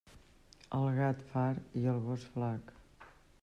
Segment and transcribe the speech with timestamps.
[0.77, 2.77] El gat, fart; i el gos, flac.